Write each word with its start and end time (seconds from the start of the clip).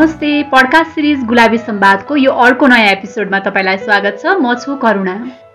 नमस्ते 0.00 0.28
podcast 0.42 0.90
series 0.90 1.24
गुलाबी 1.24 1.58
सम्वादको 1.58 2.16
यो 2.16 2.32
अर्को 2.44 2.66
नयाँ 2.66 2.92
एपिसोडमा 2.92 3.38
तपाईँलाई 3.38 3.76
स्वागत 3.76 4.16
छ। 4.22 4.32
म 4.40 4.54
छु 4.56 4.76
करुणा। 4.76 5.14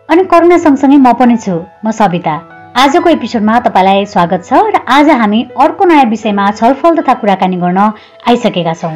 अनि 0.10 0.24
करुणा 0.24 0.58
सँगसँगै 0.58 0.98
म 0.98 1.14
पनि 1.18 1.38
छु 1.38 1.56
म 1.86 1.92
सविता। 1.92 2.55
आजको 2.76 3.10
एपिसोडमा 3.10 3.60
तपाईँलाई 3.66 4.06
स्वागत 4.06 4.42
छ 4.44 4.58
र 4.68 4.80
आज 4.92 5.10
हामी 5.10 5.38
अर्को 5.56 5.86
नयाँ 5.88 6.06
विषयमा 6.06 6.50
छलफल 6.52 6.96
तथा 6.96 7.14
कुराकानी 7.20 7.58
गर्न 7.58 7.78
आइसकेका 8.28 8.74
छौँ। 8.76 8.92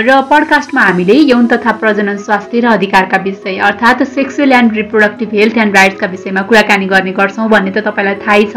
र 0.00 0.20
पडकास्टमा 0.30 0.80
हामीले 0.80 1.16
यौन 1.28 1.46
तथा 1.46 1.72
प्रजनन 1.82 2.16
स्वास्थ्य 2.16 2.60
र 2.60 2.66
अधिकारका 2.70 3.18
विषय 3.20 3.58
अर्थात् 3.60 4.02
sexual 4.08 4.52
and 4.52 4.72
reproductive 4.74 5.34
health 5.36 5.58
and 5.58 5.76
राइट्सका 5.76 6.06
विषयमा 6.16 6.42
कुराकानी 6.48 6.86
गर्ने 6.88 7.12
गर्छौँ 7.12 7.48
भन्ने 7.50 7.70
त 7.70 7.84
तपाईँलाई 7.84 8.16
थाहै 8.24 8.44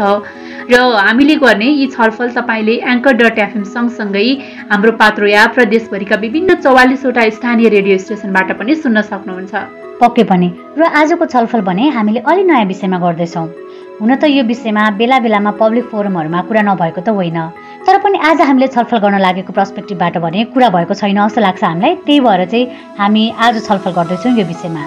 र 0.72 0.80
हामीले 0.96 1.36
गर्ने 1.44 1.68
यी 1.68 1.86
छलफल 1.92 2.30
तपाईँले 2.32 2.80
एङ्कर 2.88 3.12
डट 3.20 3.38
एफएम 3.44 3.64
सँगसँगै 3.68 4.24
हाम्रो 4.72 4.92
पात्रो 4.96 5.26
या 5.28 5.46
प्रदेशभरिका 5.58 6.16
विभिन्न 6.24 6.54
चौवालिसवटा 6.64 7.28
स्थानीय 7.36 7.68
रेडियो 7.68 7.98
स्टेसनबाट 8.00 8.56
पनि 8.56 8.74
सुन्न 8.80 9.02
सक्नुहुन्छ। 9.12 9.52
पक्कै 10.00 10.24
पनि। 10.24 10.48
र 10.80 10.88
आजको 11.02 11.26
छलफल 11.28 11.60
भने 11.68 11.90
हामीले 11.98 12.24
अलि 12.24 12.42
नयाँ 12.48 12.64
विषयमा 12.72 12.98
गर्दैछौँ। 13.04 13.46
हुन 13.94 14.14
त 14.14 14.24
यो 14.26 14.42
विषयमा 14.44 14.84
बेला 14.98 15.18
बेलामा 15.24 15.50
पब्लिक 15.60 15.84
फोरमहरूमा 15.90 16.40
कुरा 16.50 16.62
नभएको 16.66 17.00
त 17.00 17.08
होइन। 17.14 17.38
तर 17.86 17.98
पनि 18.02 18.18
आज 18.18 18.40
हामीले 18.42 18.66
छलफल 18.74 18.98
गर्न 18.98 19.18
लागेको 19.22 19.52
पर्सपेक्टिभबाट 19.54 20.18
भने 20.18 20.44
कुरा 20.50 20.68
भएको 20.74 20.94
छैन 20.98 21.20
जस्तो 21.22 21.40
लाग्छ 21.46 21.62
हामीलाई। 21.64 21.94
त्यही 22.02 22.20
भएर 22.26 22.44
चाहिँ 22.50 22.66
हामी 22.98 23.24
आज 23.38 23.54
छलफल 23.66 23.92
गर्दैछौँ 23.94 24.34
यो 24.34 24.44
विषयमा। 24.50 24.82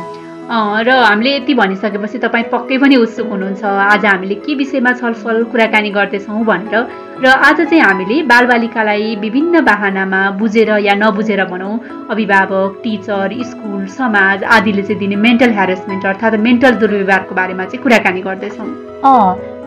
र 0.47 0.89
हामीले 0.89 1.35
यति 1.35 1.53
भनिसकेपछि 1.53 2.17
तपाईँ 2.23 2.43
पक्कै 2.51 2.77
पनि 2.79 2.95
उत्सुक 2.95 3.27
हुनुहुन्छ 3.27 3.63
आज 3.63 4.05
हामीले 4.05 4.35
के 4.47 4.55
विषयमा 4.55 4.91
छलफल 4.99 5.43
कुराकानी 5.51 5.89
गर्दैछौँ 5.91 6.43
भनेर। 6.45 6.75
र 7.19 7.27
आज 7.27 7.61
चाहिँ 7.61 7.81
हामीले 7.83 8.21
बालबालिकालाई 8.31 9.15
विभिन्न 9.19 9.61
बाहनामा 9.65 10.21
बुझेर 10.39 10.69
या 10.87 10.95
नबुझेर 10.95 11.43
भनौँ 11.51 11.79
अभिभावक 12.11 12.79
टिचर 12.83 13.35
स्कुल 13.43 13.85
समाज 13.99 14.43
आदिले 14.55 14.83
चाहिँ 14.87 14.99
दिने 14.99 15.15
मेन्टल 15.27 15.51
ह्यारेसमेन्ट 15.51 16.05
अर्थात् 16.05 16.39
मेन्टल 16.47 16.79
दुर्व्यवहारको 16.79 17.35
बारेमा 17.35 17.65
चाहिँ 17.65 17.83
कुराकानी 17.83 18.21
गर्दैछौँ। 18.21 18.71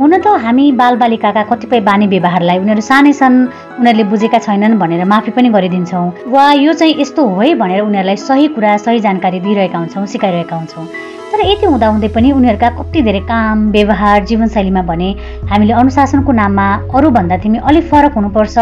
हुन 0.00 0.16
त 0.16 0.28
हामी 0.42 0.62
बालबालिकाका 0.80 1.42
कतिपय 1.48 1.80
बानी 1.84 2.06
व्यवहारलाई 2.12 2.58
उनीहरू 2.58 2.82
सानै 2.82 3.12
छन् 3.12 3.36
उनीहरूले 3.80 4.04
बुझेका 4.08 4.38
छैनन् 4.46 4.78
भनेर 4.80 5.04
माफी 5.04 5.30
पनि 5.36 5.48
गरिदिन्छौँ। 5.52 6.06
वा 6.32 6.44
यो 6.56 6.72
चाहिँ 6.72 6.94
यस्तो 7.00 7.26
हो 7.28 7.40
है 7.40 7.52
भनेर 7.60 7.84
उनीहरूलाई 7.84 8.16
सही 8.16 8.48
कुरा 8.56 8.76
सही 8.80 9.00
जानकारी 9.06 9.40
दिइरहेका 9.44 9.78
हुन्छौँ 9.78 10.06
सिकाइरहेका 10.08 10.56
हुन्छौँ। 10.56 10.86
तर 11.30 11.40
यति 11.46 11.66
हुँदाहुँदै 11.66 12.08
पनि 12.16 12.32
उनीहरूका 12.32 12.68
कति 12.80 13.02
धेरै 13.02 13.20
काम 13.28 13.70
व्यवहार 13.76 14.24
जीवनशैलीमा 14.24 14.82
भने 14.88 15.10
हामीले 15.52 15.72
अनुशासनको 15.84 16.32
नाममा 16.32 16.66
अरूभन्दा 16.96 17.36
तिमी 17.44 17.58
अलिक 17.68 17.84
फरक 17.92 18.16
हुनुपर्छ 18.18 18.56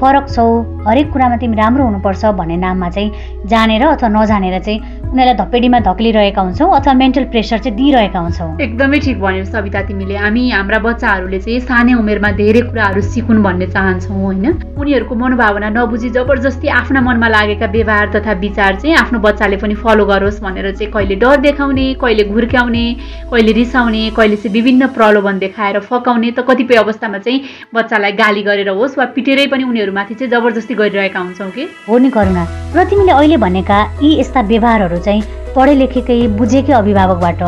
फरक 0.00 0.26
छौ 0.30 0.46
हरेक 0.88 1.12
कुरामा 1.12 1.36
तिमी 1.36 1.56
राम्रो 1.56 1.84
हुनुपर्छ 1.84 2.22
भन्ने 2.40 2.56
नाममा 2.64 2.88
चाहिँ 2.96 3.46
जानेर 3.52 3.84
अथवा 3.86 4.08
नजानेर 4.16 4.58
चाहिँ 4.66 4.97
उनीहरूलाई 5.08 5.34
धपेडीमा 5.36 5.78
धक्लिरहेका 5.80 6.40
हुन्छौँ 6.40 6.68
अथवा 6.76 6.92
मेन्टल 6.92 7.24
प्रेसर 7.32 7.58
चाहिँ 7.58 7.76
दिइरहेका 7.76 8.18
हुन्छौँ। 8.20 8.60
एकदमै 8.60 8.98
ठिक 9.00 9.20
भन्यो 9.20 9.44
सविता 9.44 9.80
तिमीले। 9.88 10.16
हामी 10.20 10.50
हाम्रा 10.50 10.78
बच्चाहरूले 10.78 11.38
चाहिँ 11.40 11.60
सानै 11.64 11.94
उमेरमा 11.96 12.30
धेरै 12.36 12.60
कुराहरू 12.68 13.00
सिकुन् 13.00 13.42
भन्ने 13.42 13.66
चाहन्छौँ 13.72 14.20
होइन? 14.20 14.46
उनीहरूको 14.76 15.14
मनोभावना 15.14 15.68
नबुझी 15.72 16.08
जबरजस्ती 16.12 16.68
आफ्ना 16.68 17.00
मनमा 17.00 17.28
लागेका 17.28 17.66
व्यवहार 17.72 18.06
तथा 18.12 18.32
विचार 18.44 18.76
चाहिँ 18.76 18.96
आफ्नो 18.96 19.18
बच्चाले 19.18 19.56
पनि 19.56 19.74
फलो 19.80 20.04
गरोस् 20.04 20.42
भनेर 20.44 20.70
चाहिँ 20.76 20.92
कहिले 20.92 21.16
डर 21.16 21.36
देखाउने 21.40 21.86
कहिले 21.96 22.24
घुर्क्याउने 22.28 22.84
कहिले 23.32 23.52
रिसाउने 23.52 24.02
कहिले 24.12 24.36
चाहिँ 24.36 24.52
विभिन्न 24.52 24.86
प्रलोभन 24.92 25.38
देखाएर 25.38 25.80
फकाउने 25.88 26.30
त 26.36 26.44
कतिपय 26.44 26.76
अवस्थामा 26.84 27.18
चाहिँ 27.24 27.40
बच्चालाई 27.74 28.12
गाली 28.12 28.42
गरेर 28.44 28.68
होस् 28.76 28.98
वा 28.98 29.04
पिटेरै 29.16 29.46
पनि 29.48 29.64
उनीहरूमाथि 29.64 30.14
चाहिँ 30.14 30.30
जबरजस्ती 30.30 30.74
गरिरहेका 30.74 31.20
हुन्छौँ 31.20 31.50
कि? 31.50 31.64
हो 31.88 31.98
नि 31.98 32.10
करुणा। 32.10 32.44
र 32.76 32.84
तिमीले 32.84 33.12
अहिले 33.12 33.36
भनेका 33.40 33.78
यी 34.04 34.14
यस्ता 34.20 34.40
व्यवहारहरू 34.52 34.97
चाहिँ 34.98 35.22
पढे 35.56 35.74
लेखेकै 35.74 36.16
बुझेकै 36.38 36.72
अभिभावकबाट 36.72 37.42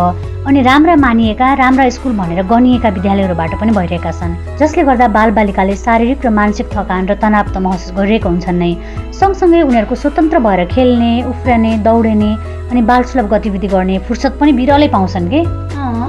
अनि 0.48 0.62
राम्रा 0.62 0.94
मानिएका 0.96 1.48
राम्रा 1.54 1.88
स्कुल 1.96 2.12
भनेर 2.16 2.42
गनिएका 2.52 2.88
विद्यालयहरूबाट 2.88 3.52
पनि 3.60 3.72
भइरहेका 3.72 4.12
छन्। 4.12 4.36
जसले 4.58 4.82
गर्दा 4.88 5.08
बालबालिकाले 5.16 5.76
शारीरिक 5.76 6.26
र 6.26 6.30
मानसिक 6.30 6.66
थकान 6.72 7.08
र 7.08 7.14
तनाव 7.22 7.46
त 7.52 7.56
महसुस 7.60 7.92
गरिरहेका 7.98 8.28
हुन्छन् 8.30 8.58
नै। 8.58 8.72
सँगसँगै 9.20 9.60
उनीहरूको 9.68 9.94
स्वतन्त्र 9.94 10.38
भएर 10.40 10.64
खेल्ने 10.72 11.12
उफ्रने 11.32 11.72
दौडिने 11.84 12.30
अनि 12.70 12.82
बालसुलभ 12.86 13.26
गतिविधि 13.34 13.68
गर्ने 13.68 13.98
फुर्सद 14.06 14.38
पनि 14.40 14.52
बिरलै 14.54 14.88
पाउँछन् 14.88 15.28
कि? 15.30 15.42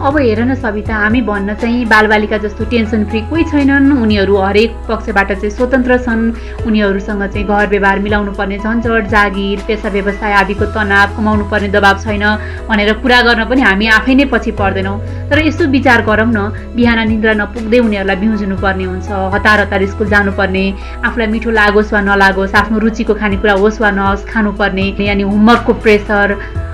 अब 0.01 0.17
हेर 0.17 0.39
न 0.45 0.55
सविता 0.55 0.95
हामी 0.95 1.21
भन्न 1.21 1.53
चाहिँ 1.61 1.85
बालबालिका 1.85 2.37
जस्तो 2.43 2.65
टेन्सन 2.69 3.03
फ्री 3.09 3.21
कोही 3.29 3.43
छैनन्। 3.49 3.91
उनीहरू 4.01 4.37
हरेक 4.37 4.71
पक्षबाट 4.89 5.31
चाहिँ 5.31 5.49
स्वतन्त्र 5.49 5.97
छन्। 6.05 6.21
उनीहरूसँग 6.65 7.23
चाहिँ 7.33 7.45
घर 7.45 7.67
व्यवहार 7.69 7.99
मिलाउनु 8.05 8.31
पर्ने 8.37 8.57
झन्झट 8.59 9.07
जागिर 9.09 9.59
पेसा 9.67 9.89
व्यवसाय 9.89 10.33
आदिको 10.41 10.65
तनाव 10.73 11.15
कमाउनु 11.17 11.45
पर्ने 11.49 11.69
दबाब 11.69 11.97
छैन 12.01 12.25
भनेर 12.69 12.93
कुरा 13.01 13.21
गर्न 13.21 13.45
पनि 13.49 13.61
हामी 13.61 13.87
आफै 13.97 14.13
नै 14.15 14.25
पछि 14.33 14.51
पर्दैनौँ। 14.57 14.97
तर 15.29 15.45
यसो 15.47 15.65
विचार 15.69 16.01
गरौँ 16.05 16.29
न 16.29 16.39
बिहान 16.75 16.99
निन्द्रा 17.07 17.33
नपुग्दै 17.41 17.79
उनीहरूलाई 17.79 18.17
बिउजिनु 18.21 18.57
पर्ने 18.57 18.85
हुन्छ 18.85 19.09
हतार 19.33 19.59
हतार 19.65 19.85
स्कुल 19.93 20.07
जानुपर्ने 20.13 20.65
आफूलाई 21.05 21.27
मिठो 21.33 21.51
लागोस् 21.57 21.93
वा 21.93 22.01
नलागोस् 22.09 22.55
आफ्नो 22.57 22.77
रुचिको 22.85 23.13
खानेकुरा 23.21 23.53
होस् 23.61 23.81
वा 23.81 23.91
नहोस् 23.97 24.27
खानुपर्ने 24.33 24.85
यानि 24.99 25.23
होमवर्कको 25.29 25.73
प्रेसर 25.85 26.27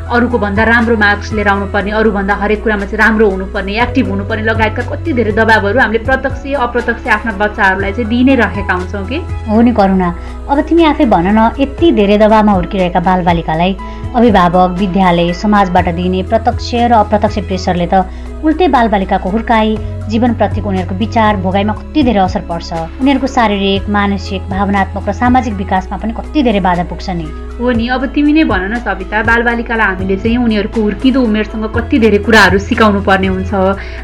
अरूको 0.07 0.37
भन्दा 0.39 0.63
राम्रो 0.63 0.95
मार्क्स 0.97 1.33
लिएर 1.33 1.47
आउनुपर्ने 1.47 1.91
अरूभन्दा 1.99 2.35
हरेक 2.41 2.63
कुरामा 2.63 2.85
चाहिँ 2.85 2.99
राम्रो 2.99 3.29
हुनुपर्ने 3.29 3.73
एक्टिभ 3.83 4.09
हुनुपर्ने 4.09 4.43
लगायतका 4.43 4.83
कति 4.91 5.13
धेरै 5.13 5.31
दबाबहरू 5.39 5.79
हामीले 5.79 6.03
प्रत्यक्ष 6.07 6.43
अप्रत्यक्ष 6.65 7.07
आफ्ना 7.15 7.31
बच्चाहरूलाई 7.43 7.91
चाहिँ 7.91 8.09
दिइ 8.09 8.23
नै 8.23 8.35
राखेका 8.35 8.73
हुन्छौँ 8.73 9.05
कि? 9.09 9.17
हो 9.49 9.61
नि 9.61 9.71
करुणा। 9.79 10.09
अब 10.47 10.59
तिमी 10.63 10.83
आफै 10.91 11.05
भन 11.11 11.27
न 11.37 11.39
यति 11.59 11.91
धेरै 11.99 12.17
दबाबमा 12.23 12.51
हुर्किरहेका 12.51 12.99
बालबालिकालाई 13.03 13.71
अभिभावक 14.15 14.79
विद्यालय 14.79 15.33
समाजबाट 15.43 15.87
दिइने 15.99 16.23
प्रत्यक्ष 16.31 16.71
र 16.87 16.91
अप्रत्यक्ष 17.03 17.37
प्रेसरले 17.47 17.87
त 17.93 18.07
उल्टै 18.43 18.67
बालबालिकाको 18.69 19.29
हुर्काई 19.29 19.77
जीवनप्रतिको 20.07 20.69
उनीहरूको 20.69 20.95
विचार 20.95 21.37
भोगाइमा 21.43 21.73
कति 21.73 22.03
धेरै 22.03 22.21
असर 22.21 22.41
पर्छ। 22.49 22.69
उनीहरूको 23.01 23.27
शारीरिक 23.27 23.89
मानसिक 23.89 24.41
भावनात्मक 24.49 25.09
र 25.09 25.13
सामाजिक 25.13 25.53
विकासमा 25.53 25.97
पनि 25.97 26.13
कति 26.13 26.43
धेरै 26.43 26.61
बाधा 26.61 26.83
पुग्छ 26.91 27.09
नि। 27.09 27.27
हो 27.57 27.71
नि 27.73 27.87
अब 27.89 28.05
तिमी 28.13 28.33
नै 28.33 28.43
भन 28.45 28.63
न 28.71 28.79
सविता 28.85 29.23
बालबालिकालाई 29.23 29.87
हामीले 29.87 30.15
चाहिँ 30.15 30.37
उनीहरूको 30.37 30.81
हुर्किँदो 30.81 31.19
उमेरसँग 31.21 31.65
कति 31.75 31.99
धेरै 31.99 32.19
कुराहरू 32.23 32.57
सिकाउनु 32.61 33.01
पर्ने 33.01 33.27
हुन्छ। 33.27 33.51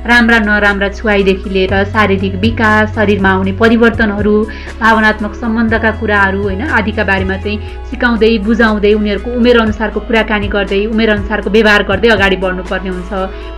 राम्रा 0.10 0.40
नराम्रा 0.40 0.90
छुवाइदेखि 0.98 1.50
लिएर 1.50 1.74
शारीरिक 1.94 2.36
विकास 2.42 2.96
शरीरमा 2.96 3.30
आउने 3.30 3.54
परिवर्तनहरू 3.62 4.36
भावनात्मक 4.82 5.34
सम्बन्धका 5.44 5.92
कुराहरू 6.02 6.42
होइन 6.44 6.62
आदिका 6.74 7.04
बारेमा 7.06 7.38
चाहिँ 7.38 7.58
सिकाउँदै 7.94 8.34
बुझाउँदै 8.44 8.94
उनीहरूको 9.00 9.30
उमेर 9.40 9.58
अनुसारको 9.62 10.00
कुराकानी 10.10 10.48
गर्दै 10.50 10.82
उमेर 10.90 11.10
अनुसारको 11.16 11.50
व्यवहार 11.56 11.84
गर्दै 11.86 12.10
अगाडि 12.10 12.38
बढ्नुपर्ने 12.44 12.90
हुन्छ। 12.90 13.12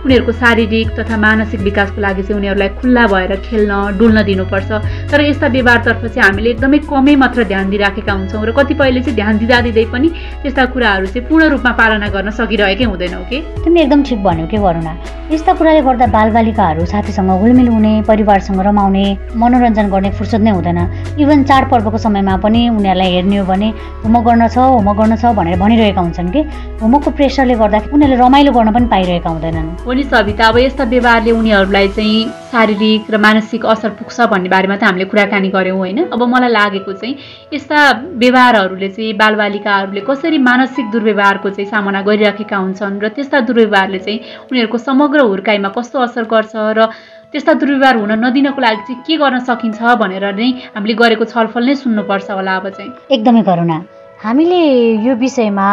उनीहरूको 0.04 0.32
शारीरिक 0.36 0.64
तथा 0.66 1.16
मानसिक 1.16 1.60
विकासको 1.60 2.00
लागि 2.00 2.22
चाहिँ 2.22 2.38
उनीहरूलाई 2.40 2.68
खुल्ला 2.80 3.06
भएर 3.06 3.32
खेल्न 3.46 3.72
डुल्न 3.98 4.22
दिनुपर्छ। 4.22 4.70
तर 5.10 5.20
यस्ता 5.24 5.46
व्यवहारतर्फ 5.46 6.02
चाहिँ 6.04 6.22
हामीले 6.22 6.50
एकदमै 6.50 6.78
कमै 6.90 7.14
मात्र 7.16 7.44
ध्यान 7.44 7.70
दिइराखेका 7.70 8.12
हुन्छौँ 8.12 8.44
र 8.46 8.52
कतिपयले 8.52 9.00
चाहिँ 9.00 9.16
ध्यान 9.16 9.38
दिँदा 9.38 9.60
दिँदै 9.60 9.84
पनि 9.92 10.08
त्यस्ता 10.42 10.64
कुराहरू 10.74 11.06
चाहिँ 11.06 11.28
पूर्ण 11.28 11.44
रूपमा 11.54 11.72
पालना 11.78 12.08
गर्न 12.08 12.30
सकिरहेकै 12.30 12.84
हुँदैनौ 12.84 13.22
कि? 13.30 13.38
तिमीले 13.64 13.82
एकदम 13.84 14.02
ठिक 14.02 14.18
भन्यो 14.24 14.46
कि 14.46 14.56
करुणा 14.56 14.92
यस्ता 15.32 15.52
कुराले 15.58 15.80
गर्दा 15.82 16.06
बालबालिकाहरू 16.06 16.84
साथीसँग 16.86 17.30
घुलमिल 17.40 17.68
हुने 17.68 17.92
परिवारसँग 18.08 18.60
रमाउने 18.66 19.04
मनोरञ्जन 19.36 19.86
गर्ने 19.90 20.10
फुर्सद 20.18 20.42
नै 20.46 20.50
हुँदैन। 20.50 20.80
इभन 21.18 21.42
चाडपर्वको 21.44 21.98
समयमा 21.98 22.36
पनि 22.44 22.68
उनीहरूलाई 22.68 23.10
हेर्ने 23.14 23.36
हो 23.36 23.44
भने 23.46 23.68
होमवर्क 24.02 24.26
गर्न 24.26 24.48
छ 24.48 24.58
होमवर्क 24.58 24.98
गर्न 24.98 25.16
छ 25.16 25.34
भनेर 25.34 25.58
भनिरहेका 25.58 26.00
हुन्छन् 26.00 26.30
कि? 26.30 26.40
होमवर्कको 26.82 27.10
प्रेसरले 27.10 27.54
गर्दा 27.54 27.78
उनीहरूले 27.92 28.22
रमाइलो 28.22 28.52
गर्न 28.52 28.72
पनि 28.72 28.86
पाइरहेका 28.86 29.30
हुँदैनन्। 29.30 29.68
हो 29.86 29.92
नि 29.92 30.02
सविता 30.04 30.46
अब 30.46 30.55
यस्ता 30.58 30.84
व्यवहारले 30.84 31.30
उनीहरूलाई 31.30 31.88
चाहिँ 31.88 32.28
शारीरिक 32.52 33.10
र 33.10 33.16
मानसिक 33.16 33.66
असर 33.66 33.90
पुग्छ 33.98 34.20
भन्ने 34.32 34.48
बारेमा 34.48 34.76
त 34.76 34.82
हामीले 34.84 35.04
कुराकानी 35.10 35.48
गऱ्यौँ 35.52 35.78
होइन। 35.78 35.98
अब 36.14 36.22
मलाई 36.22 36.50
लागेको 36.50 36.92
चाहिँ 36.92 37.14
यस्ता 37.52 37.78
व्यवहारहरूले 38.22 38.88
चाहिँ 38.88 39.12
बालबालिकाहरूले 39.16 40.00
कसरी 40.08 40.38
मानसिक 40.38 40.86
दुर्व्यवहारको 40.90 41.48
चाहिँ 41.50 41.70
सामना 41.70 42.00
गरिराखेका 42.02 42.56
हुन्छन् 42.56 43.00
र 43.02 43.08
त्यस्ता 43.16 43.40
दुर्व्यवहारले 43.46 43.98
चाहिँ 43.98 44.18
उनीहरूको 44.50 44.78
समग्र 44.78 45.20
हुर्काइमा 45.30 45.68
कस्तो 45.76 46.00
असर 46.00 46.24
गर्छ 46.32 46.54
र 46.78 46.90
त्यस्ता 47.32 47.52
दुर्व्यवहार 47.60 47.96
हुन 47.96 48.12
नदिनको 48.24 48.60
लागि 48.60 48.82
चाहिँ 48.86 49.02
के 49.06 49.16
गर्न 49.22 49.38
सकिन्छ 49.44 49.80
भनेर 50.00 50.26
नै 50.34 50.48
हामीले 50.74 50.94
गरेको 50.94 51.24
छलफल 51.26 51.64
नै 51.68 51.74
सुन्नुपर्छ 51.84 52.30
होला 52.30 52.56
अब 52.56 52.68
चाहिँ। 52.76 52.92
एकदमै 53.10 53.42
करुणा। 53.42 53.76
हामीले 54.24 54.62
यो 55.06 55.14
विषयमा 55.20 55.70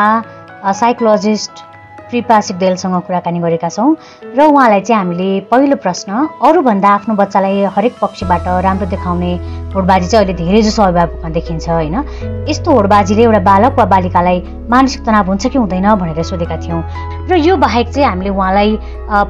साइकोलोजिस्ट 0.74 1.73
कृपा 2.14 2.40
सिग्देलसँग 2.46 2.96
कुराकानी 3.10 3.40
गरेका 3.42 3.70
छौँ 3.74 3.90
र 4.38 4.46
उहाँलाई 4.46 4.82
चाहिँ 4.86 4.98
हामीले 5.02 5.30
पहिलो 5.50 5.76
प्रश्न 5.82 6.10
अरूभन्दा 6.46 6.90
आफ्नो 6.94 7.14
बच्चालाई 7.18 7.64
हरेक 7.74 7.94
पक्षबाट 8.02 8.48
राम्रो 8.62 8.86
देखाउने 8.94 9.32
होडबाजी 9.74 10.08
चाहिँ 10.08 10.26
अहिले 10.26 10.38
धेरै 10.38 10.62
जसो 10.62 10.82
अभिभावकमा 10.84 11.30
देखिन्छ 11.34 11.70
होइन? 11.70 11.96
यस्तो 12.50 12.70
होडबाजीले 12.72 13.24
एउटा 13.24 13.40
बालक 13.50 13.74
वा 13.80 13.86
बालिकालाई 13.90 14.38
मानसिक 14.70 15.02
तनाव 15.06 15.28
हुन्छ 15.28 15.48
कि 15.50 15.58
हुँदैन 15.58 15.88
भनेर 15.98 16.22
सोधेका 16.22 16.58
थियौँ। 16.62 16.82
र 17.30 17.42
यो 17.42 17.58
बाहेक 17.58 17.90
चाहिँ 17.90 18.08
हामीले 18.08 18.30
उहाँलाई 18.30 18.78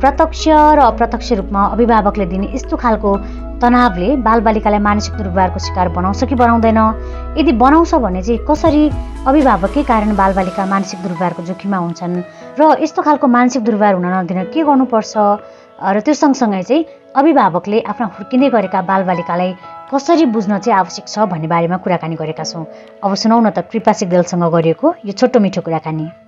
प्रत्यक्ष 0.04 0.44
र 0.76 0.80
अप्रत्यक्ष 0.84 1.32
रूपमा 1.40 1.62
अभिभावकले 1.80 2.26
दिने 2.28 2.52
यस्तो 2.56 2.76
खालको 2.84 3.12
तनावले 3.64 4.08
बालबालिकालाई 4.28 4.80
मानसिक 4.84 5.14
दुर्व्यवहारको 5.16 5.60
शिकार 5.64 5.88
बनाउँछ 5.96 6.24
कि 6.28 6.36
बनाउँदैन? 6.36 6.80
यदि 7.40 7.52
बनाउँछ 7.56 7.96
भने 7.96 8.22
चाहिँ 8.22 8.44
कसरी 8.44 8.84
अभिभावकै 9.24 9.84
कारण 9.88 10.16
बालबालिका 10.20 10.66
मानसिक 10.68 11.00
दुर्व्यवहारको 11.00 11.44
जोखिममा 11.48 11.78
हुन्छन्? 11.80 12.16
र 12.60 12.62
यस्तो 12.84 13.02
खालको 13.08 13.28
मानसिक 13.28 13.64
दुर्व्यवहार 13.64 13.94
हुन 13.96 14.08
नदिन 14.12 14.52
के 14.52 14.64
गर्नुपर्छ? 14.68 15.14
र 15.80 16.00
त्यो 16.04 16.14
सँगसँगै 16.14 16.64
चाहिँ 16.68 16.86
अभिभावकले 17.16 17.80
आफ्ना 17.88 18.06
हुर्किँदै 18.20 18.50
गरेका 18.52 18.82
बालबालिकालाई 18.84 19.52
कसरी 19.88 20.26
बुझ्न 20.28 20.60
चाहिँ 20.60 20.80
आवश्यक 20.84 21.08
छ 21.08 21.16
भन्ने 21.32 21.48
बारेमा 21.48 21.78
कुराकानी 21.80 22.16
गरेका 22.20 22.44
छौँ। 22.44 22.68
अब 23.00 23.16
सुनौ 23.16 23.40
न 23.40 23.48
त 23.56 23.64
कृपा 23.72 23.94
सिग्देलसँग 23.96 24.44
गरिएको 24.44 24.88
यो 25.08 25.14
छोटो 25.16 25.40
मिठो 25.40 25.62
कुराकानी। 25.64 26.23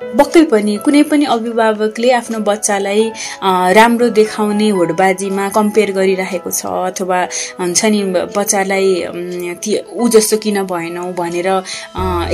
पक्कै 0.00 0.42
पनि 0.50 0.74
कुनै 0.84 1.02
पनि 1.10 1.24
अभिभावकले 1.34 2.10
आफ्नो 2.18 2.38
बच्चालाई 2.48 3.02
राम्रो 3.78 4.08
देखाउने 4.18 4.68
होडबाजीमा 4.76 5.44
कम्पेयर 5.56 5.90
गरिरहेको 5.98 6.50
छ 6.50 6.62
अथवा 6.90 7.18
हुन्छ 7.60 7.80
नि 7.94 8.00
बच्चालाई 8.36 8.86
ऊ 10.00 10.08
जस्तो 10.14 10.36
किन 10.44 10.58
भएनौ 10.70 11.06
भनेर 11.20 11.48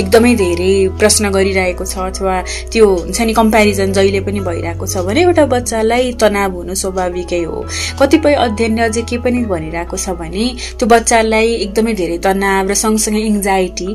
एकदमै 0.00 0.32
धेरै 0.42 0.72
प्रश्न 1.00 1.30
गरिरहेको 1.36 1.84
छ 1.92 1.94
अथवा 2.10 2.34
त्यो 2.72 2.84
हुन्छ 3.00 3.18
नि 3.28 3.32
कम्पेरिजन 3.40 3.96
जहिले 3.98 4.20
पनि 4.28 4.40
भइरहेको 4.48 4.86
छ 4.92 5.04
भने 5.08 5.24
एउटा 5.24 5.44
बच्चालाई 5.56 6.12
तनाव 6.22 6.52
हुनु 6.58 6.74
स्वाभाविकै 6.82 7.42
हो। 7.48 7.64
कतिपय 8.00 8.34
अध्ययनले 8.44 8.82
अझै 8.88 9.02
के 9.10 9.18
पनि 9.24 9.44
भनिरहेको 9.54 9.96
छ 10.04 10.16
भने 10.20 10.44
त्यो 10.78 10.90
बच्चालाई 10.94 11.48
एकदमै 11.64 11.96
धेरै 12.02 12.18
तनाव 12.28 12.62
र 12.70 12.78
सँगसँगै 12.84 13.24
एङ्जाइटी 13.32 13.88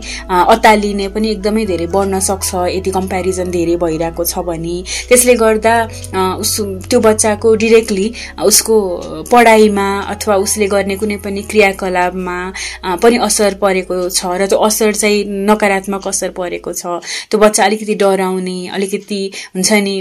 अतालिने 0.57 1.07
पनि 1.15 1.31
एकदमै 1.35 1.65
धेरै 1.71 1.87
बढ्न 1.95 2.25
सक्छ 2.31 2.49
यदि 2.77 2.97
कम्पेरिजन 2.99 3.57
धेरै 3.59 3.75
भइरहेको 3.83 4.23
छ 4.23 4.45
भने 4.49 4.75
त्यसले 5.09 5.35
गर्दा 5.43 5.75
उस 6.43 6.55
त्यो 6.89 6.99
बच्चाको 7.07 7.55
डिरेक्टली 7.63 8.07
उसको 8.45 8.75
पढाइमा 9.31 9.87
अथवा 10.15 10.35
उसले 10.45 10.67
गर्ने 10.73 10.95
कुनै 11.03 11.17
पनि 11.25 11.41
क्रियाकलापमा 11.51 12.37
पनि 13.03 13.17
असर 13.29 13.53
परेको 13.61 14.01
छ 14.09 14.35
र 14.41 14.47
त्यो 14.49 14.59
असर 14.67 14.91
चाहिँ 15.01 15.23
नकारात्मक 15.49 16.07
असर 16.07 16.29
परेको 16.37 16.73
छ। 16.73 16.99
त्यो 17.29 17.39
बच्चा 17.39 17.65
अलिकति 17.65 17.95
डराउने 18.03 18.59
अलिकति 18.73 19.21
हुन्छ 19.55 19.71
नि 19.85 19.95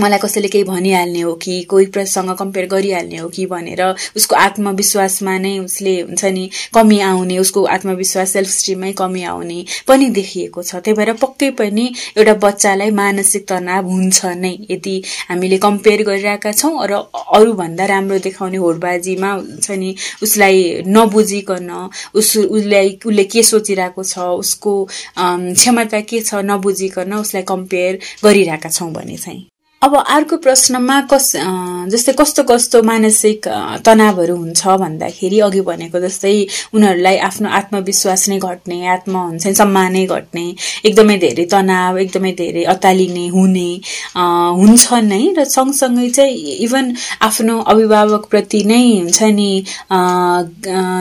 मलाई 0.00 0.18
कसैले 0.18 0.48
केही 0.48 0.64
भनिहाल्ने 0.64 1.20
हो 1.20 1.32
कि 1.42 1.54
कोही 1.70 1.86
प्रसँग 1.94 2.30
कम्पेयर 2.38 2.66
गरिहाल्ने 2.68 3.16
हो 3.16 3.28
कि 3.28 3.46
भनेर 3.46 3.82
उसको 4.16 4.36
आत्मविश्वासमा 4.36 5.36
नै 5.38 5.58
उसले 5.58 5.94
हुन्छ 6.00 6.24
नि 6.24 6.48
कमी 6.74 6.98
आउने 7.00 7.38
उसको 7.38 7.64
आत्मविश्वास 7.76 8.32
सेल्फ 8.32 8.50
स्टिममै 8.50 8.92
कमी 8.98 9.22
आउने 9.24 9.64
पनि 9.88 10.08
देखिएको 10.18 10.62
छ। 10.62 10.74
त्यही 10.84 10.96
भएर 10.96 11.12
पक्कै 11.22 11.50
पनि 11.60 11.86
एउटा 12.16 12.34
बच्चालाई 12.44 12.90
मानसिक 13.00 13.46
तनाव 13.48 13.86
हुन्छ 13.86 14.24
नै। 14.42 14.54
यदि 14.70 14.96
हामीले 15.28 15.58
कम्पेयर 15.66 16.02
गरिरहेका 16.10 16.52
छौँ 16.52 16.86
र 16.86 17.02
अरूभन्दा 17.38 17.84
राम्रो 17.86 18.18
देखाउने 18.26 18.58
होडबाजीमा 18.64 19.32
हुन्छ 19.32 19.70
नि 19.70 19.94
उसलाई 20.22 20.82
नबुझिकन 20.86 21.70
उस 22.14 22.36
उसलाई 22.36 22.98
उसले 23.06 23.24
के 23.32 23.42
सोचिरहेको 23.42 24.02
छ 24.04 24.18
उसको 24.42 24.72
क्षमता 25.18 26.00
के 26.10 26.20
छ 26.20 26.44
नबुझिकन 26.50 27.12
उसलाई 27.14 27.42
कम्पेयर 27.48 27.98
गरिरहेका 28.24 28.70
छौँ 28.70 28.92
भने 28.92 29.16
चाहिँ। 29.16 29.42
अब 29.84 29.94
अर्को 29.96 30.36
प्रश्नमा 30.38 31.00
कस 31.08 31.32
जस्तै 31.92 32.12
कस्तो 32.14 32.42
कस्तो 32.44 32.82
मानसिक 32.84 33.48
तनावहरू 33.84 34.36
हुन्छ 34.36 34.76
भन्दाखेरि 34.80 35.38
अघि 35.42 35.60
भनेको 35.62 36.00
जस्तै 36.00 36.32
उनीहरूलाई 36.72 37.16
आफ्नो 37.26 37.48
आत्मविश्वास 37.58 38.22
नै 38.28 38.38
घट्ने 38.40 38.78
आत्म 38.88 39.14
हुन्छ 39.24 39.52
सम्मानै 39.58 40.04
घट्ने 40.08 40.44
एकदमै 40.84 41.16
धेरै 41.18 41.44
तनाव 41.54 41.98
एकदमै 41.98 42.32
धेरै 42.34 42.62
अतालिने 42.74 43.26
हुने 43.28 43.66
हुन्छ 44.60 45.00
नै 45.04 45.20
र 45.36 45.44
सँगसँगै 45.48 46.08
चाहिँ 46.10 46.56
इभन 46.60 46.88
आफ्नो 47.22 47.58
अभिभावकप्रति 47.66 48.62
नै 48.64 48.80
हुन्छ 48.94 49.30
नि 49.34 49.50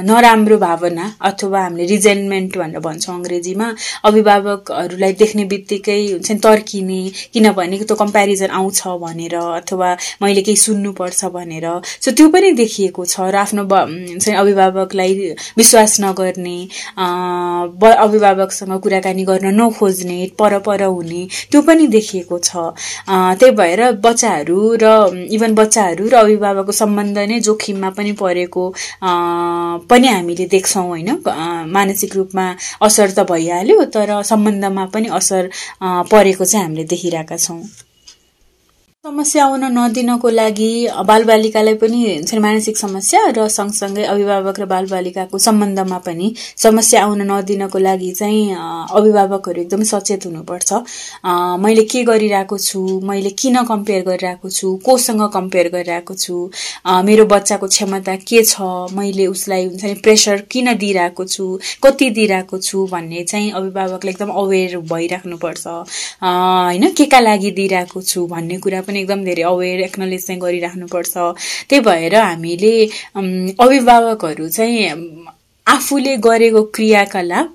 नराम्रो 0.04 0.58
भावना 0.60 1.08
अथवा 1.24 1.64
हामीले 1.64 1.88
रिजेन्टमेन्ट 1.88 2.58
भनेर 2.58 2.80
भन्छौँ 2.82 3.16
अङ्ग्रेजीमा 3.16 3.72
अभिभावकहरूलाई 4.04 5.14
देख्ने 5.20 5.48
बित्तिकै 5.52 6.00
हुन्छ 6.06 6.40
तर्किने 6.44 7.02
किनभने 7.34 7.84
त्यो 7.84 7.96
कम्पेरिजन 7.98 8.50
आउँछ 8.54 8.73
छ 8.74 8.98
भनेर 9.04 9.36
अथवा 9.36 9.90
मैले 10.22 10.42
केही 10.42 10.58
सुन्नुपर्छ 10.58 11.26
भनेर। 11.36 11.68
सो 12.02 12.12
त्यो 12.12 12.30
पनि 12.30 12.52
देखिएको 12.54 13.06
छ 13.06 13.30
र 13.34 13.36
आफ्नो 13.38 13.64
अभिभावकलाई 13.64 15.14
विश्वास 15.58 16.00
नगर्ने 16.02 16.58
अभिभावकसँग 18.06 18.80
कुराकानी 18.84 19.24
गर्न 19.26 19.54
नखोज्ने 19.62 20.20
पर 20.40 20.58
पर 20.68 20.84
हुने 20.84 21.22
त्यो 21.52 21.62
पनि 21.62 21.88
देखिएको 21.88 22.40
छ। 22.40 22.52
त्यही 23.40 23.52
भएर 23.56 23.82
बच्चाहरू 24.04 24.60
र 24.84 24.86
इभन 25.32 25.56
बच्चाहरू 25.56 26.08
र 26.10 26.16
अभिभावकको 26.24 26.72
सम्बन्ध 26.74 27.18
नै 27.30 27.40
जोखिममा 27.48 27.90
पनि 27.98 28.12
परेको 28.22 28.64
पनि 29.90 30.08
हामीले 30.08 30.46
देख्छौँ 30.48 30.88
होइन? 30.88 31.10
मानसिक 31.74 32.16
रूपमा 32.16 32.46
असर 32.82 33.12
त 33.18 33.20
भइहाल्यो 33.30 33.84
तर 33.96 34.22
सम्बन्धमा 34.24 34.86
पनि 34.94 35.08
असर 35.20 35.50
परेको 36.12 36.46
चाहिँ 36.46 36.66
हामीले 36.66 36.84
देखिरहेका 36.94 37.38
छौँ। 37.38 37.62
समस्या 39.06 39.44
आउन 39.46 39.64
नदिनको 39.76 40.30
लागि 40.30 40.88
बालबालिकालाई 41.08 41.74
पनि 41.76 42.40
मानसिक 42.40 42.78
समस्या 42.78 43.22
र 43.36 43.48
सँगसँगै 43.52 44.04
अभिभावक 44.04 44.60
र 44.60 44.66
बालबालिकाको 44.66 45.38
सम्बन्धमा 45.46 45.98
पनि 46.06 46.28
समस्या 46.64 47.02
आउन 47.04 47.22
नदिनको 47.32 47.80
लागि 47.80 48.12
चाहिँ 48.20 48.56
अभिभावकहरू 48.96 49.62
एकदमै 49.62 49.86
सचेत 49.86 50.26
हुनुपर्छ। 50.26 50.72
मैले 51.64 51.84
के 51.92 52.04
गरिरहेको 52.08 52.58
छु? 52.58 52.80
मैले 53.04 53.30
किन 53.36 53.64
कम्पेयर 53.72 54.04
गरिरहेको 54.08 54.50
छु? 54.50 54.72
कोसँग 54.86 55.22
कम्पेयर 55.36 55.68
गरिरहेको 55.76 56.14
छु? 56.24 56.36
मेरो 57.04 57.26
बच्चाको 57.36 57.68
क्षमता 57.68 58.16
के 58.24 58.44
छ? 58.44 58.56
मैले 58.96 59.28
उसलाई 59.28 59.66
हुन्छ 59.68 59.84
नि 59.84 59.94
प्रेसर 60.00 60.48
किन 60.48 60.74
दिइरहेको 60.80 61.26
छु? 61.26 61.60
कति 61.84 62.10
दिइरहेको 62.22 62.58
छु? 62.58 62.88
भन्ने 62.88 63.24
चाहिँ 63.28 63.52
अभिभावकले 63.52 64.12
एकदम 64.12 64.32
अवेर 64.32 64.80
भइराख्नुपर्छ। 64.96 65.68
होइन 65.68 66.90
के 66.96 67.06
का 67.12 67.20
लागि 67.20 67.52
दिइरहेको 67.60 68.02
छु 68.02 68.28
भन्ने 68.32 68.58
कुरा 68.64 68.82
पनि 68.82 68.92
पनि 68.94 69.02
एकदम 69.02 69.24
धेरै 69.26 69.44
अवेर 69.50 69.80
एक्नोलेज 69.90 70.26
चाहिँ 70.28 70.42
गरिराख्नुपर्छ। 70.42 71.14
त्यही 71.70 71.82
भएर 71.82 72.16
हामीले 72.16 72.76
अभिभावकहरू 73.60 74.50
चाहिँ 74.50 74.78
आफूले 75.68 76.16
गरेको 76.18 76.62
क्रियाकलाप 76.76 77.50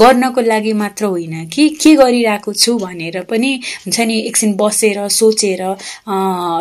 गर्नको 0.00 0.40
लागि 0.42 0.72
मात्र 0.72 1.04
होइन 1.04 1.46
कि 1.48 1.68
के 1.80 1.94
गरिरहेको 1.96 2.52
छु 2.52 2.76
भनेर 2.78 3.20
पनि 3.30 3.50
हुन्छ 3.84 4.00
नि 4.00 4.16
एकछिन 4.28 4.54
बसेर 4.56 4.98
सोचेर 5.08 5.62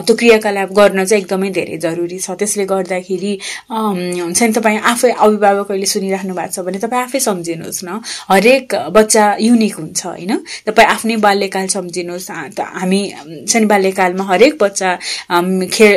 त्यो 0.06 0.15
क्रियाकलाप 0.15 0.72
गर्न 0.72 1.06
चाहिँ 1.06 1.24
एकदमै 1.24 1.50
धेरै 1.50 1.77
जरुरी 1.86 2.20
छ। 2.20 2.38
त्यसले 2.39 2.65
गर्दाखेरि 2.65 3.34
हुन्छ 3.70 4.41
नि 4.44 4.51
तपाईँ 4.53 4.79
आफै 4.91 5.12
अभिभावकहरूले 5.17 5.88
सुनिराख्नु 5.94 6.34
भएको 6.34 6.53
छ 6.53 6.65
भने 6.65 6.79
तपाईँ 6.86 7.03
आफै 7.03 7.20
सम्झिनुहोस् 7.20 7.84
न। 7.86 8.00
हरेक 8.29 8.75
बच्चा 8.94 9.25
युनिक 9.41 9.75
हुन्छ 9.75 10.01
होइन? 10.06 10.32
तपाईँ 10.67 10.88
आफ्नै 10.88 11.15
बाल्यकाल 11.25 11.67
सम्झिनुहोस्। 11.75 12.29
हामी 12.77 13.01
हुन्छ 13.17 13.56
नि 13.58 13.65
बाल्यकालमा 13.65 14.24
हरेक 14.29 14.53
बच्चा 14.62 14.89
खे 15.74 15.89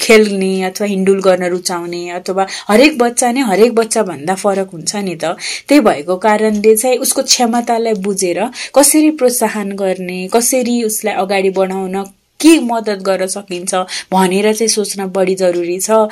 खेल्ने 0.00 0.52
अथवा 0.70 0.86
हिन्डुल 0.86 1.20
गर्न 1.20 1.44
रुचाउने 1.50 2.02
अथवा 2.20 2.46
हरेक 2.70 2.98
बच्चा 2.98 3.32
नै 3.32 3.42
हरेक 3.50 3.74
बच्चा 3.74 4.02
भन्दा 4.20 4.34
फरक 4.36 4.70
हुन्छ 4.72 4.96
नि 5.08 5.16
त। 5.16 5.34
त्यही 5.68 5.80
भएको 5.80 6.16
कारणले 6.20 6.76
चाहिँ 6.76 6.98
उसको 7.00 7.22
क्षमतालाई 7.22 7.94
बुझेर 8.04 8.40
कसरी 8.76 9.10
प्रोत्साहन 9.18 9.72
गर्ने 9.76 10.28
कसरी 10.32 10.82
उसलाई 10.84 11.14
अगाडि 11.24 11.50
बढाउन 11.56 12.02
के 12.40 12.58
मद्दत 12.64 13.00
गर्न 13.04 13.26
सकिन्छ 13.26 13.74
भनेर 14.12 14.52
चाहिँ 14.54 14.68
सोच्न 14.68 15.06
बढी 15.12 15.34
जरुरी 15.34 15.78
छ। 15.80 16.08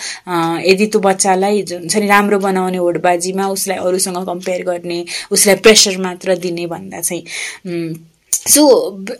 यदि 0.60 0.86
त्यो 0.92 1.00
बच्चालाई 1.00 1.62
हुन्छ 1.72 1.96
नि 1.96 2.06
राम्रो 2.06 2.38
बनाउने 2.38 2.78
होडबाजीमा 2.78 3.48
उसलाई 3.48 3.78
अरूसँग 3.80 4.24
कम्पेयर 4.26 4.62
गर्ने 4.64 5.04
उसलाई 5.32 5.56
प्रेसर 5.64 5.96
मात्र 6.04 6.36
दिने 6.36 6.66
भन्दा 6.68 7.00
चाहिँ। 7.00 7.24
सो 8.30 8.66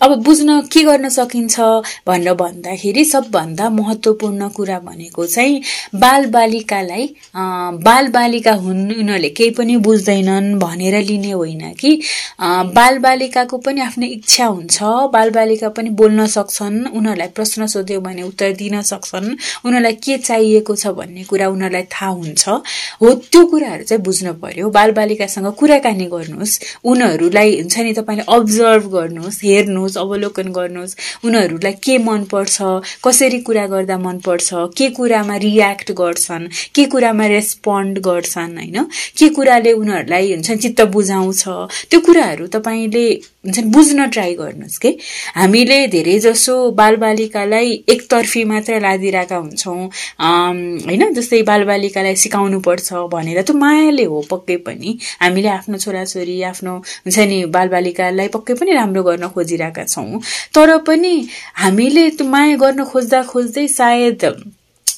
अब 0.03 0.15
बुझ्न 0.25 0.61
के 0.73 0.83
गर्न 0.85 1.09
सकिन्छ 1.09 1.61
भनेर 2.07 2.35
भन्दाखेरि 2.35 3.05
सबभन्दा 3.05 3.69
महत्त्वपूर्ण 3.71 4.49
कुरा 4.49 4.79
भनेको 4.81 5.27
चाहिँ 5.27 5.61
बालबालिकालाई 5.95 7.05
बालबालिका 7.89 8.53
हुन् 8.53 8.81
उनीहरूले 8.93 9.29
केही 9.31 9.51
पनि 9.59 9.77
बुझ्दैनन् 9.87 10.59
भनेर 10.59 10.97
लिने 11.03 11.31
होइन 11.31 11.73
कि 11.81 11.91
बालबालिकाको 12.79 13.59
पनि 13.59 13.81
आफ्नो 13.81 14.07
इच्छा 14.07 14.47
हुन्छ 14.47 14.83
बालबालिका 15.13 15.69
पनि 15.77 15.91
बोल्न 16.01 16.27
सक्छन् 16.37 16.79
उनीहरूलाई 16.89 17.29
प्रश्न 17.37 17.67
सोध्यो 17.75 18.01
भने 18.01 18.23
उत्तर 18.23 18.53
दिन 18.63 18.81
सक्छन् 18.93 19.29
उनीहरूलाई 19.29 19.93
के 20.05 20.19
चाहिएको 20.19 20.77
छ 20.77 20.95
भन्ने 21.01 21.25
कुरा 21.25 21.49
उनीहरूलाई 21.49 21.83
थाहा 21.93 22.11
हुन्छ। 22.13 22.49
हो 23.03 23.15
त्यो 23.29 23.45
कुराहरू 23.47 23.85
चाहिँ 23.85 24.03
बुझ्नु 24.05 24.33
पर्यो। 24.41 24.71
बालबालिकासँग 24.71 25.53
कुराकानी 25.61 26.07
गर्नुहोस्। 26.17 26.59
उनीहरूलाई 26.85 27.61
हुन्छ 27.61 27.79
नि 27.79 27.93
तपाईँले 27.93 28.25
अब्जर्भ 28.29 28.98
गर्नुहोस् 28.99 29.41
हेर्नुहोस् 29.45 29.99
अवलोकन 29.99 30.53
गर्नुहोस् 30.53 30.97
उनीहरूलाई 31.25 31.73
के 31.85 31.99
मनपर्छ 32.05 32.57
कसरी 33.05 33.41
कुरा 33.41 33.67
गर्दा 33.67 33.99
मनपर्छ 33.99 34.49
के 34.79 34.89
कुरामा 34.91 35.37
रियाक्ट 35.47 35.93
गर्छन् 35.93 36.49
के 36.75 36.85
कुरामा 36.85 37.27
रेस्पोन्ड 37.27 37.99
गर्छन् 37.99 38.57
होइन? 38.59 38.85
के 39.19 39.29
कुराले 39.29 39.73
उनीहरूलाई 39.73 40.33
हुन्छ 40.33 40.51
चित्त 40.53 40.81
बुझाउँछ? 40.93 41.45
त्यो 41.91 42.01
कुराहरू 42.01 42.47
तपाईँले 42.47 43.07
हुन्छ 43.45 43.59
नि 43.59 43.71
बुझ्न 43.71 44.07
ट्राई 44.11 44.35
गर्नुहोस् 44.35 44.79
कि। 44.79 44.91
हामीले 45.35 45.77
धेरै 45.89 46.19
जसो 46.21 46.55
बालबालिकालाई 46.81 47.69
एकतर्फी 47.89 48.43
मात्र 48.45 48.81
लादिरहेका 48.81 49.37
हुन्छौँ 49.37 49.79
होइन 50.87 51.13
जस्तै 51.15 51.43
बालबालिकालाई 51.51 52.17
सिकाउनु 52.25 52.61
पर्छ 52.61 52.93
भनेर 53.15 53.43
त 53.43 53.51
मायाले 53.63 54.05
हो 54.05 54.21
पक्कै 54.31 54.57
पनि। 54.67 54.91
हामीले 55.23 55.49
आफ्नो 55.49 55.79
छोराछोरी 55.79 56.37
आफ्नो 56.51 56.75
हुन्छ 56.77 57.19
नि 57.31 57.39
बालबालिकालाई 57.57 58.29
पक्कै 58.37 58.55
पनि 58.61 58.73
राम्रो 58.75 59.03
गर्न 59.09 59.29
खोजिरहेका 59.35 59.85
छौँ। 59.87 60.21
तर 60.55 60.77
पनि 60.89 61.15
हामीले 61.63 62.09
त्यो 62.19 62.27
माया 62.29 62.57
गर्न 62.59 62.85
खोज्दा 62.93 63.23
खोज्दै 63.33 63.67
सायद 63.79 64.25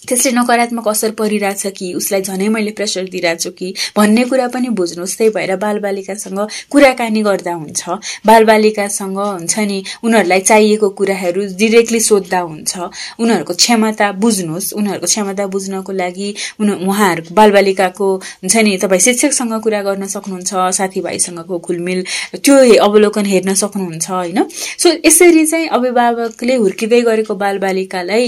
त्यसले 0.09 0.31
नकारात्मक 0.33 0.89
असर 0.89 1.11
परिरहेछ 1.19 1.67
कि 1.77 1.93
उसलाई 1.95 2.23
झनै 2.23 2.49
मैले 2.49 2.71
प्रेसर 2.73 3.05
दिइरहेको 3.13 3.41
छु 3.41 3.51
कि 3.51 3.69
भन्ने 3.97 4.25
कुरा 4.25 4.47
पनि 4.49 4.69
बुझ्नुहोस्। 4.73 5.17
त्यही 5.17 5.31
भएर 5.31 5.57
बालबालिकासँग 5.57 6.41
कुराकानी 6.71 7.23
गर्दा 7.23 7.55
हुन्छ। 7.55 7.83
बालबालिकासँग 8.27 9.19
हुन्छ 9.19 9.59
नि 9.61 9.79
उनीहरूलाई 10.05 10.41
चाहिएको 10.41 10.89
कुराहरू 10.99 11.43
डिरेक्टली 11.59 12.01
सोद्धा 12.01 12.41
हुन्छ। 12.41 12.73
उनीहरूको 13.21 13.55
क्षमता 13.55 14.11
बुझ्नुहोस्। 14.23 14.73
उनीहरूको 14.73 15.07
क्षमता 15.07 15.47
बुझ्नको 15.47 15.93
लागि 15.93 16.29
उनी 16.61 16.73
उहाँहरूको 16.87 17.35
बालबालिकाको 17.35 18.09
हुन्छ 18.43 18.57
नि 18.57 18.77
तपाईँ 18.83 19.01
शिक्षकसँग 19.01 19.55
कुरा 19.63 19.83
गर्न 19.83 20.07
सक्नुहुन्छ 20.07 20.51
साथीभाइसँगको 20.79 21.59
घुलमिल 21.61 22.05
त्यो 22.41 22.57
अवलोकन 22.81 23.25
हेर्न 23.27 23.55
सक्नुहुन्छ 23.55 24.11
होइन? 24.11 24.39
सो 24.51 24.89
यसरी 25.05 25.45
चाहिँ 25.47 25.69
अभिभावकले 25.69 26.55
हुर्किँदै 26.57 27.01
गरेको 27.03 27.35
बालबालिकालाई 27.37 28.25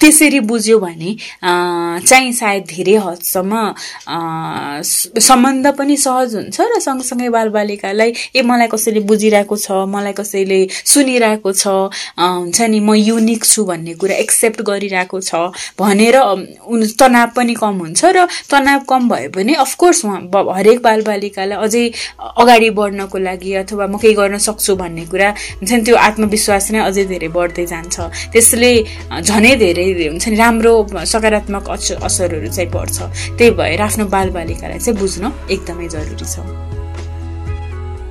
त्यसरी 0.00 0.40
बुझ्यो 0.46 0.78
भने 0.78 1.10
चाहिँ 1.42 2.32
सायद 2.32 2.64
धेरै 2.70 2.94
हदसम्म 3.06 3.52
सम्बन्ध 5.28 5.66
पनि 5.78 5.96
सहज 5.96 6.34
हुन्छ 6.36 6.60
र 6.60 6.78
सँगसँगै 6.80 7.28
बालबालिकालाई 7.36 8.12
ए 8.36 8.42
मलाई 8.46 8.68
कसैले 8.74 9.00
बुझिरहेको 9.10 9.56
छ 9.56 9.66
मलाई 9.90 10.12
कसैले 10.20 10.58
सुनिरहेको 10.92 11.52
छ 11.52 11.66
हुन्छ 12.18 12.60
नि 12.62 12.80
म 12.80 12.94
युनिक 12.94 13.44
छु 13.44 13.64
भन्ने 13.64 13.94
कुरा 13.98 14.14
एक्सेप्ट 14.26 14.62
गरिरहेको 14.70 15.20
छ 15.20 15.50
भनेर 15.80 16.16
तनाव 17.00 17.28
पनि 17.36 17.54
कम 17.58 17.82
हुन्छ 17.82 18.04
र 18.16 18.26
तनाव 18.50 18.80
कम 18.88 19.08
भयो 19.08 19.30
भने 19.34 19.54
अफकोर्स 19.66 20.04
उहाँ 20.04 20.20
हरेक 20.58 20.82
बालबालिकालाई 20.86 21.58
अझै 21.66 21.84
अगाडि 22.38 22.70
बढ्नको 22.78 23.18
लागि 23.18 23.54
अथवा 23.64 23.86
म 23.86 23.98
केही 23.98 24.14
गर्न 24.14 24.38
सक्छु 24.46 24.76
भन्ने 24.76 25.04
कुरा 25.10 25.30
हुन्छ 25.58 25.72
नि 25.72 25.82
त्यो 25.90 25.96
आत्मविश्वास 26.06 26.70
नै 26.70 26.80
अझै 26.86 27.04
धेरै 27.10 27.28
बढ्दै 27.34 27.66
जान्छ। 27.74 27.94
त्यसले 28.32 28.72
झनै 29.26 29.54
धेरै 29.56 29.84
हुन्छ 30.12 30.28
नि 30.28 30.36
राम्रो 30.36 30.72
सकारात्मक 31.12 31.70
असरहरू 32.08 32.48
चाहिँ 32.56 32.70
पर्छ। 32.70 32.96
त्यही 33.38 33.50
भएर 33.58 33.80
आफ्नो 33.80 34.04
बालबालिकालाई 34.14 34.78
चाहिँ 34.78 34.98
बुझ्न 35.00 35.24
एकदमै 35.50 35.88
जरुरी 35.94 36.26
छ। 36.34 36.36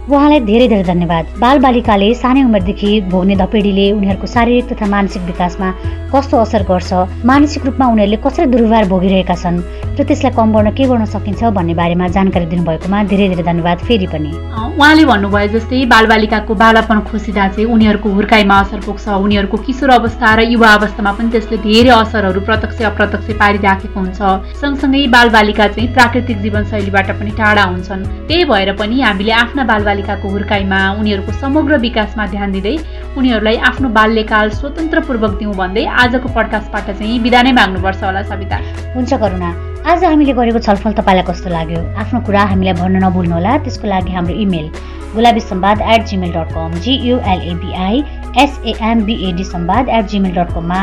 उहाँलाई 0.06 0.40
धेरै 0.46 0.68
धेरै 0.70 0.84
धन्यवाद। 0.86 1.26
बालबालिकाले 1.42 2.08
सानै 2.14 2.42
उमेरदेखि 2.46 2.90
भोग्ने 3.10 3.36
धपेडीले 3.42 3.86
उनीहरूको 3.98 4.28
शारीरिक 4.30 4.66
तथा 4.70 4.86
मानसिक 4.86 5.22
विकासमा 5.26 5.70
कस्तो 6.14 6.38
असर 6.38 6.64
गर्छ 6.70 7.26
मानसिक 7.26 7.66
रूपमा 7.66 7.86
उनीहरूले 7.94 8.18
कसरी 8.22 8.46
दुर्व्यवहार 8.54 8.86
भोगिरहेका 8.94 9.36
छन् 9.36 9.58
र 9.98 10.04
त्यसलाई 10.06 10.32
कम 10.38 10.54
गर्न 10.54 10.70
के 10.78 10.86
गर्न 10.86 11.06
सकिन्छ 11.10 11.42
भन्ने 11.58 11.74
बारेमा 11.82 12.08
जानकारी 12.14 12.46
दिनुभएकोमा 12.54 13.04
धेरै 13.10 13.28
धेरै 13.34 13.44
धन्यवाद। 13.50 13.78
फेरि 13.88 14.08
पनि। 14.14 14.32
उहाँले 14.78 15.06
भन्नुभयो 15.10 15.48
जस्तै 15.56 15.82
बालबालिकाको 15.90 16.54
बालापन 16.54 17.00
खुसिँदा 17.10 17.48
चाहिँ 17.56 17.66
उनीहरूको 17.66 18.10
हुर्काइमा 18.14 18.56
असर 18.62 18.80
पुग्छ 18.86 19.06
उनीहरूको 19.26 19.58
किशोर 19.66 19.90
अवस्था 19.90 20.36
र 20.38 20.40
युवा 20.54 20.70
अवस्थामा 20.78 21.12
पनि 21.18 21.30
त्यसले 21.34 21.58
धेरै 21.66 21.92
असरहरू 21.98 22.40
प्रत्यक्ष 22.46 22.82
अप्रत्यक्ष 22.94 23.28
पारिराखेको 23.42 23.98
हुन्छ। 24.00 24.22
सँगसँगै 24.62 25.02
बालबालिका 25.18 25.68
चाहिँ 25.74 25.90
प्राकृतिक 25.98 26.38
जीवनशैलीबाट 26.46 27.10
पनि 27.18 27.32
टाढा 27.42 27.64
हुन्छन्। 27.74 28.08
त्यही 28.28 28.44
भएर 28.52 28.70
पनि 28.78 29.02
हामीले 29.02 29.34
आफ्ना 29.42 29.64
बालबालिका 29.64 29.94
बालबालिकाको 29.96 30.28
हुर्काइमा 30.30 30.80
उनीहरूको 31.00 31.32
समग्र 31.40 31.78
विकासमा 31.80 32.26
ध्यान 32.28 32.52
दिँदै 32.52 32.76
उनीहरूलाई 33.16 33.58
आफ्नो 33.70 33.90
बाल्यकाल 33.96 34.50
स्वतन्त्रपूर्वक 34.60 35.34
दिउँ 35.40 35.54
भन्दै 35.56 35.86
आजको 36.04 36.28
पडकास्टबाट 36.36 36.88
चाहिँ 37.00 37.20
बिदा 37.24 37.42
नै 37.42 37.52
माग्नुपर्छ 37.56 38.04
होला 38.04 38.24
सविता। 38.28 38.58
हुन्छ 38.96 39.12
करुणा 39.24 39.50
आज 39.88 40.04
हामीले 40.04 40.34
गरेको 40.36 40.60
छलफल 40.60 40.92
तपाईँलाई 41.00 41.26
कस्तो 41.32 41.50
लाग्यो? 41.50 41.80
आफ्नो 41.96 42.20
कुरा 42.28 42.44
हामीलाई 42.52 42.76
भन्न 42.76 43.04
नभुल्नुहोला 43.06 43.52
त्यसको 43.64 43.88
लागि 43.88 44.12
हाम्रो 44.12 44.36
email 44.36 44.68
Gulabi 45.16 45.40
Sambad 45.40 45.78
at 45.96 46.02
Gmail 46.12 46.32
dot 46.36 46.50
com 46.52 46.72
G U L A B I 46.84 47.96
S A M B A D 48.44 49.44
Sambad 49.56 49.90
at 49.98 50.06
Gmail 50.12 50.34
dot 50.36 50.50
कममा 50.56 50.80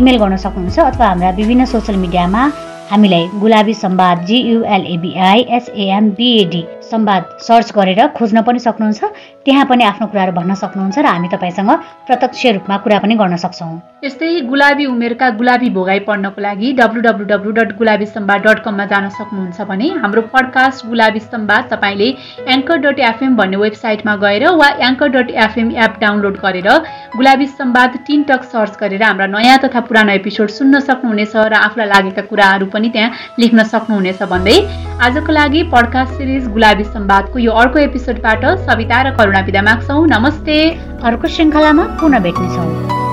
इमेल 0.00 0.16
गर्न 0.22 0.36
सक्नुहुन्छ 0.44 0.78
अथवा 0.80 1.06
हाम्रा 1.08 1.30
विभिन्न 1.40 1.64
सोसियल 1.74 1.98
मिडियामा 2.00 2.42
हामीलाई 2.92 3.28
गुलाबी 3.44 3.74
सम्वाद 3.74 4.24
जियुएलएबिआई 4.30 5.40
एसएएमबिएडी 5.58 6.64
संवाद 6.84 7.22
सर्च 7.40 7.72
गरेर 7.72 8.06
खोज्न 8.14 8.42
पनि 8.42 8.58
सक्नुहुन्छ 8.60 9.04
त्यहाँ 9.46 9.64
पनि 9.66 9.84
आफ्नो 9.84 10.06
कुराहरू 10.06 10.32
भन्न 10.32 10.54
सक्नुहुन्छ 10.56 10.98
र 10.98 11.06
हामी 11.06 11.28
तपाईँसँग 11.28 11.70
प्रत्यक्ष 12.06 12.46
रूपमा 12.54 12.76
कुरा 12.78 12.98
पनि 12.98 13.14
गर्न 13.14 13.36
सक्छौँ। 13.38 13.72
यस्तै 14.04 14.28
गुलाबी 14.44 14.84
उमेरका 14.86 15.28
गुलाबी 15.34 15.68
भोगाई 15.70 15.98
पढ्नको 16.06 16.40
लागि 16.40 16.72
W 16.74 17.00
W 17.02 17.24
W 17.26 17.50
dot 17.54 17.76
Gulabi 17.78 18.06
Sambad 18.08 18.40
dot 18.42 18.58
कममा 18.64 18.84
जान 18.86 19.08
सक्नुहुन्छ 19.10 19.60
भने 19.64 19.88
हाम्रो 19.98 20.22
पडकास्ट 20.30 20.86
गुलाबी 20.86 21.20
सम्वाद 21.22 21.68
तपाईँले 21.70 22.08
एङ्कर 22.50 22.76
डट 22.80 22.98
एफएम 23.02 23.36
भन्ने 23.36 23.56
वेबसाइटमा 23.58 24.16
गएर 24.18 24.46
वा 24.54 24.68
anchor 24.82 25.08
dot 25.10 25.30
FM 25.44 25.70
app 25.78 25.96
download 26.00 26.36
गरेर 26.40 26.68
गुलाबी 27.16 27.46
सम्वाद 27.54 27.98
टिन 28.06 28.22
टक 28.24 28.42
सर्च 28.46 28.76
गरेर 28.80 29.02
हाम्रा 29.04 29.26
नयाँ 29.28 29.58
तथा 29.60 29.80
पुरानो 29.86 30.12
एपिसोड 30.14 30.48
सुन्न 30.52 30.80
सक्नुहुनेछ 30.82 31.36
र 31.36 31.54
आफूलाई 31.62 31.88
लागेका 31.88 32.22
कुराहरू 32.26 32.66
पनि 32.68 32.88
त्यहाँ 32.90 33.10
लेख्न 33.38 33.62
सक्नुहुनेछ 33.70 34.22
भन्दै 34.28 34.58
आजको 35.00 35.32
लागि 35.32 35.62
पडकास्ट 35.70 36.12
सिरिज 36.14 36.48
गुलाबी 36.52 36.73
सम्वादको 36.82 37.38
यो 37.38 37.52
अर्को 37.52 37.78
एपिसोडबाट 37.78 38.44
सविता 38.66 39.02
र 39.02 39.16
करुणा 39.16 39.42
बिदा 39.42 39.62
माग्छौँ। 39.62 40.06
नमस्ते। 40.08 40.58
अर्को 41.02 41.28
श्रृङ्खलामा 41.28 41.84
पुनः 42.00 42.18
भेट्नेछौँ। 42.18 43.03